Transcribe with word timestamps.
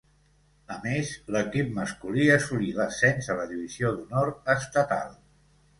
A 0.75 0.77
més, 0.85 1.11
l'equip 1.35 1.69
masculí 1.77 2.25
assolí 2.37 2.73
l'ascens 2.81 3.31
a 3.35 3.39
la 3.43 3.47
divisió 3.53 3.95
d'honor 4.01 4.35
estatal. 4.59 5.19